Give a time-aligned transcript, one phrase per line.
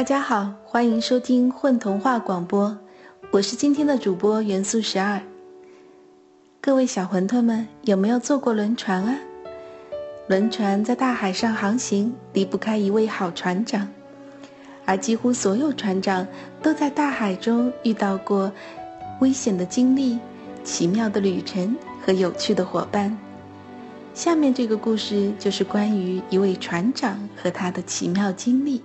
[0.00, 2.74] 大家好，欢迎收听混童话广播，
[3.30, 5.20] 我是今天的主播元素十二。
[6.58, 9.14] 各位小馄饨们，有没有坐过轮船啊？
[10.26, 13.86] 轮船在大海上航行，离不开一位好船长，
[14.86, 16.26] 而几乎所有船长
[16.62, 18.50] 都在大海中遇到过
[19.20, 20.18] 危险的经历、
[20.64, 23.14] 奇妙的旅程和有趣的伙伴。
[24.14, 28.82] 下面这个故事就是关于一位船长和他的奇妙经历。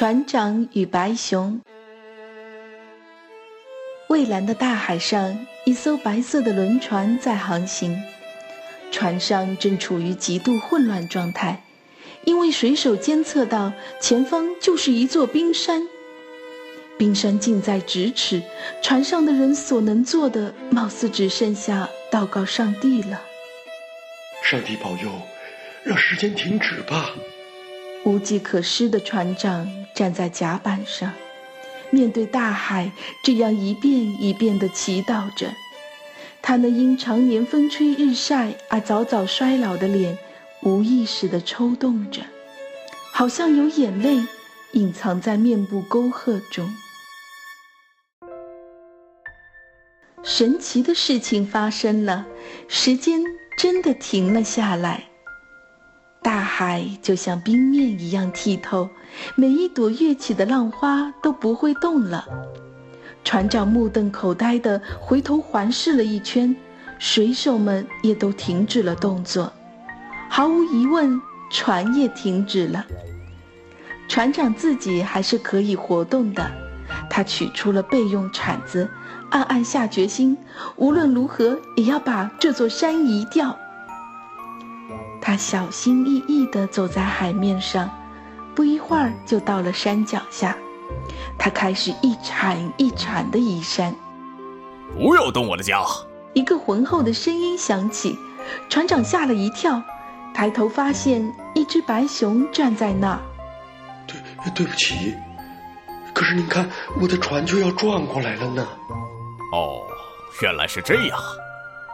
[0.00, 1.60] 船长与白熊。
[4.08, 8.02] 蔚蓝的大海上，一艘白色的轮船在航行，
[8.90, 11.62] 船上正处于极度混乱状态，
[12.24, 15.86] 因为水手监测到前方就是一座冰山，
[16.96, 18.42] 冰山近在咫尺，
[18.82, 23.20] 船上的人所能做的，貌似只剩下祷告上帝了。
[24.42, 25.10] 上帝保佑，
[25.84, 27.10] 让时间停止吧。
[28.04, 29.70] 无计可施的船长
[30.00, 31.12] 站在甲板上，
[31.90, 32.90] 面对大海，
[33.22, 35.52] 这样一遍一遍地祈祷着。
[36.40, 40.16] 他那因常年风吹日晒而早早衰老的脸，
[40.62, 42.22] 无意识地抽动着，
[43.12, 44.24] 好像有眼泪
[44.72, 46.66] 隐藏在面部沟壑中。
[50.22, 52.26] 神奇的事情发生了，
[52.68, 53.22] 时间
[53.58, 55.09] 真的停了下来。
[56.22, 58.90] 大海就像冰面一样剔透，
[59.36, 62.26] 每一朵跃起的浪花都不会动了。
[63.24, 66.54] 船长目瞪口呆地回头环视了一圈，
[66.98, 69.50] 水手们也都停止了动作。
[70.28, 71.18] 毫无疑问，
[71.50, 72.84] 船也停止了。
[74.06, 76.50] 船长自己还是可以活动的，
[77.08, 78.86] 他取出了备用铲子，
[79.30, 80.36] 暗暗下决心，
[80.76, 83.56] 无论如何也要把这座山移掉。
[85.20, 87.90] 他小心翼翼地走在海面上，
[88.54, 90.56] 不一会儿就到了山脚下。
[91.38, 93.94] 他开始一铲一铲地移山。
[94.96, 95.84] 不要动我的家！
[96.32, 98.18] 一个浑厚的声音响起，
[98.68, 99.82] 船长吓了一跳，
[100.34, 103.20] 抬头发现一只白熊站在那儿。
[104.06, 104.16] 对，
[104.54, 105.14] 对不起，
[106.12, 106.68] 可是您看，
[107.00, 108.66] 我的船就要转过来了呢。
[109.52, 109.82] 哦，
[110.42, 111.18] 原来是这样。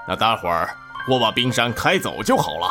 [0.09, 0.75] 那待会儿
[1.09, 2.69] 我把冰山开走就好了。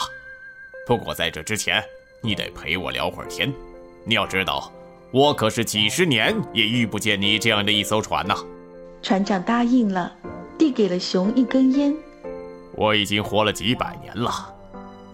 [0.86, 1.84] 不过在这之前，
[2.22, 3.52] 你得陪我聊会儿天。
[4.04, 4.72] 你要知道，
[5.12, 8.36] 我可是几十年也遇不见你这样的一艘船呐。
[9.02, 10.16] 船长答应了，
[10.60, 11.96] 递给了熊一根烟。
[12.74, 14.54] 我已经活了几百年了。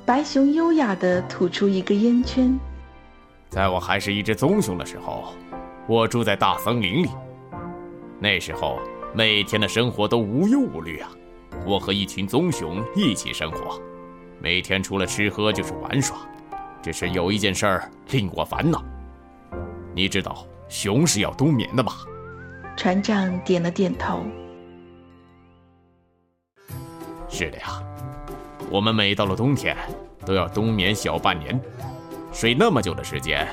[0.06, 2.60] 白熊优雅地吐出一个烟圈。
[3.50, 5.34] 在我还是一只棕熊的时候，
[5.88, 7.10] 我住在大森林里。
[8.20, 8.78] 那时候
[9.14, 11.10] 每天的生活都无忧无虑啊。
[11.66, 13.80] 我和一群棕熊一起生活。
[14.42, 16.18] 每天除了吃喝就是玩耍，
[16.82, 18.84] 只是有一件事儿令我烦恼。
[19.94, 21.94] 你知道熊是要冬眠的吧？
[22.76, 24.24] 船长点了点头。
[27.30, 27.84] 是的呀，
[28.72, 29.78] 我们每到了冬天
[30.26, 31.62] 都要冬眠小半年，
[32.34, 33.48] 睡那么久的时间，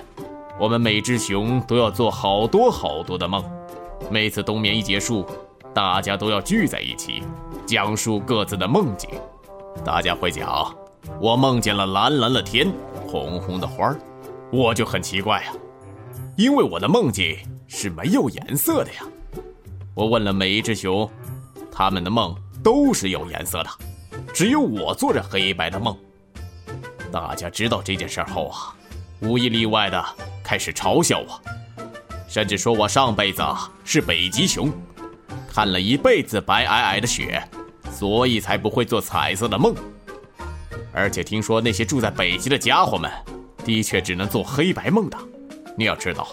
[0.59, 3.45] 我们每只熊都要做好多好多的梦。
[4.11, 5.27] 每次冬眠一结束，
[5.75, 7.23] 大家都要聚在一起，
[7.67, 9.11] 讲述各自的梦境。
[9.85, 10.75] 大家会讲，
[11.21, 12.71] 我梦见了蓝蓝的天，
[13.07, 13.99] 红红的花儿，
[14.53, 15.53] 我就很奇怪呀，
[16.37, 17.37] 因为我的梦境
[17.67, 19.03] 是没有颜色的呀。
[19.95, 21.09] 我问了每一只熊，
[21.73, 23.71] 他们的梦都是有颜色的，
[24.35, 25.97] 只有我做着黑白的梦。
[27.11, 28.75] 大家知道这件事后啊，
[29.21, 30.05] 无一例外的
[30.45, 31.41] 开始嘲笑我，
[32.29, 33.43] 甚至说我上辈子
[33.85, 34.71] 是北极熊，
[35.51, 37.43] 看了一辈子白皑皑的雪。
[37.99, 39.75] 所以才不会做彩色的梦，
[40.93, 43.11] 而且听说那些住在北极的家伙们，
[43.65, 45.19] 的确只能做黑白梦的。
[45.77, 46.29] 你要知道，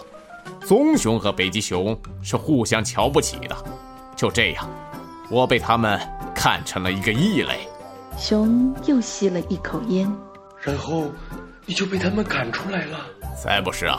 [0.60, 3.56] 棕熊和北极熊是互相瞧不起的。
[4.14, 4.64] 就这样，
[5.28, 6.00] 我被他们
[6.32, 7.66] 看成了一个异类。
[8.16, 10.08] 熊又吸了一口烟，
[10.62, 11.10] 然后
[11.64, 13.00] 你就被他们赶出来了。
[13.36, 13.98] 才不是啊！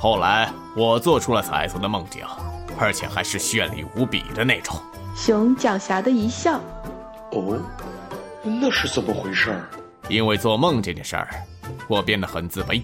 [0.00, 2.24] 后来我做出了彩色的梦境，
[2.78, 4.76] 而且还是绚丽无比的那种。
[5.16, 6.60] 熊狡黠的一笑。
[7.32, 7.60] 哦，
[8.42, 9.68] 那是怎么回事儿？
[10.08, 11.28] 因为做梦这件事儿，
[11.88, 12.82] 我变得很自卑，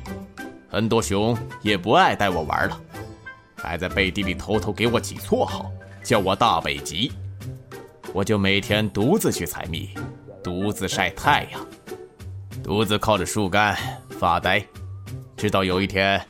[0.69, 2.79] 很多熊也不爱带我玩了，
[3.56, 5.70] 还在背地里偷偷给我起绰号，
[6.02, 7.11] 叫我大北极。
[8.12, 9.91] 我就每天独自去采蜜，
[10.43, 11.67] 独自晒太阳，
[12.62, 13.76] 独自靠着树干
[14.11, 14.62] 发呆，
[15.37, 16.20] 直到有一天，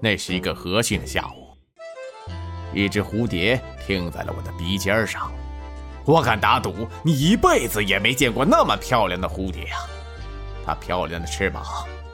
[0.00, 1.43] 那是一个和煦的下午，
[2.74, 5.30] 一只蝴蝶停在了我的鼻尖上。
[6.04, 9.80] 我敢打赌，你一辈子也没见过那么漂亮的蝴蝶啊！
[10.66, 11.64] 它漂亮的翅膀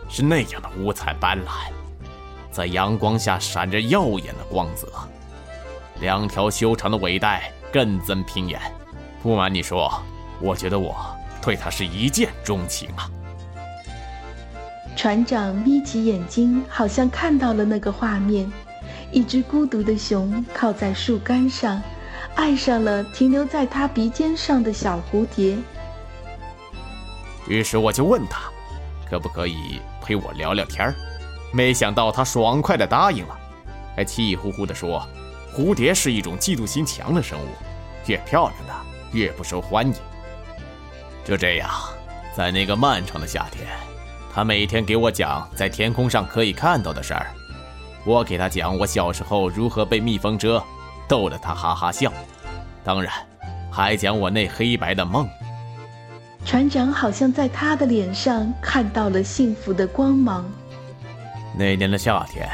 [0.08, 1.72] 是那样的五彩斑斓，
[2.52, 4.86] 在阳光下闪着耀眼的光泽。
[6.00, 8.60] 两条修长的尾带更增平眼。
[9.22, 9.92] 不瞒你说，
[10.40, 10.96] 我觉得我
[11.42, 13.10] 对它是一见钟情啊。
[14.96, 18.50] 船长眯起眼睛，好像看到了那个画面：
[19.12, 21.82] 一只孤独的熊靠在树干上，
[22.36, 25.58] 爱上了停留在它鼻尖上的小蝴蝶。
[27.48, 28.42] 于是我就问他，
[29.08, 30.94] 可不可以陪我聊聊天
[31.52, 33.36] 没想到他爽快地答应了，
[33.96, 35.04] 还气呼呼地说
[35.52, 37.48] ：“蝴蝶是一种嫉妒心强的生物，
[38.06, 38.74] 越漂亮的
[39.12, 39.94] 越不受欢迎。”
[41.24, 41.68] 就这样，
[42.36, 43.66] 在那个漫长的夏天，
[44.32, 47.34] 他每天给我讲在天空上可以看到的事儿，
[48.05, 50.62] 我给他讲我小时候如何被蜜蜂蛰，
[51.08, 52.12] 逗得他哈哈笑，
[52.82, 53.12] 当然，
[53.70, 55.29] 还讲我那黑白的梦。
[56.44, 60.50] 船长好像在他的脸上看到了幸福的光芒。
[61.55, 62.49] 那年的夏天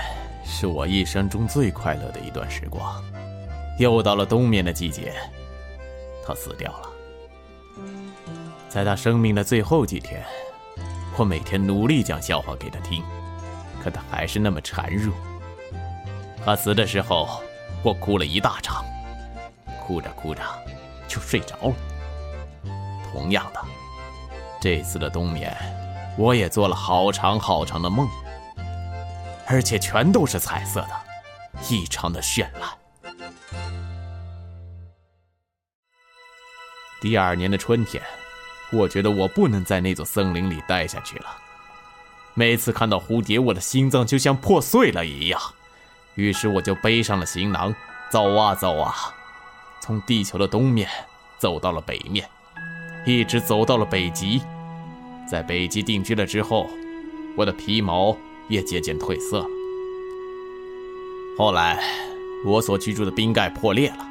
[0.44, 3.02] 是我一生中最快乐的一段时光。
[3.78, 5.12] 又到了冬眠的季节，
[6.26, 6.90] 他死掉了。
[8.68, 10.24] 在他生命的最后几天，
[11.16, 13.04] 我每天努力讲笑话给他听，
[13.84, 15.14] 可他还是那么孱弱。
[16.46, 17.42] 他死的时候，
[17.82, 18.84] 我哭了一大场，
[19.80, 20.40] 哭着哭着
[21.08, 21.74] 就睡着了。
[23.10, 23.60] 同样的。
[24.60, 25.52] 这次的冬眠，
[26.16, 28.08] 我也做了好长好长的梦，
[29.48, 30.90] 而且全都是彩色的，
[31.68, 32.70] 异常的绚烂。
[37.00, 38.00] 第二年的春天，
[38.72, 41.26] 我觉得我不能在那座森林里待下去了。
[42.34, 45.40] 每次看到蝴蝶，我的心脏就像破碎了一样。
[46.16, 47.74] 于是我就背上了行囊，
[48.10, 48.92] 走啊走啊，
[49.80, 50.88] 从地球的东面
[51.38, 52.28] 走到了北面。
[53.04, 54.42] 一直走到了北极，
[55.30, 56.68] 在北极定居了之后，
[57.36, 58.16] 我的皮毛
[58.48, 59.46] 也渐渐褪色了。
[61.38, 61.80] 后来，
[62.44, 64.04] 我所居住的冰盖破裂了，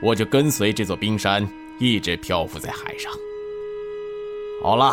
[0.00, 1.46] 我就跟随这座冰山
[1.78, 3.12] 一直漂浮在海上。
[4.62, 4.92] 好了，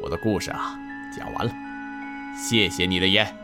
[0.00, 0.74] 我的故事啊，
[1.14, 1.52] 讲完了，
[2.34, 3.43] 谢谢你的烟。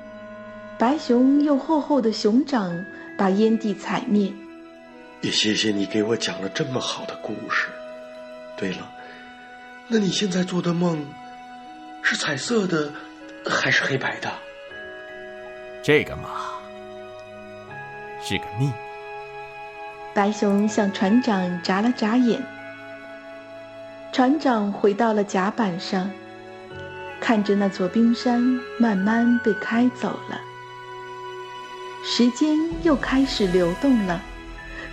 [0.80, 4.32] 白熊用厚厚的熊掌把烟蒂踩灭。
[5.20, 7.68] 也谢谢你给我讲了这么好的故事。
[8.56, 8.90] 对了。
[9.88, 11.04] 那你现在做的梦
[12.00, 12.90] 是彩色的
[13.44, 14.32] 还是黑白的？
[15.82, 16.30] 这个嘛，
[18.22, 18.72] 是个秘密。
[20.14, 22.42] 白熊向船长眨了眨眼。
[24.12, 26.10] 船长回到了甲板上，
[27.20, 28.40] 看着那座冰山
[28.78, 30.40] 慢慢被开走了。
[32.02, 34.20] 时间又开始流动了，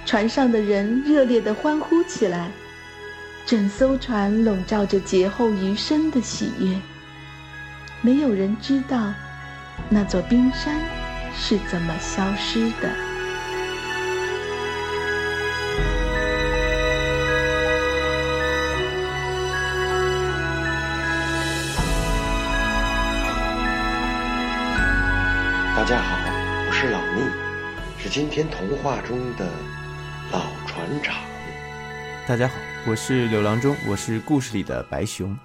[0.06, 2.52] 船上的人热烈的欢呼起来。
[3.46, 6.78] 整艘船笼罩着劫后余生的喜悦。
[8.02, 9.14] 没有人知道
[9.90, 10.80] 那座冰山
[11.34, 12.90] 是怎么消失的。
[25.76, 26.27] 大家好，
[26.80, 27.24] 是老聂，
[27.98, 29.50] 是今天童话中的
[30.32, 31.16] 老船长。
[32.28, 32.54] 大家好，
[32.86, 35.36] 我是柳郎中，我是故事里的白熊。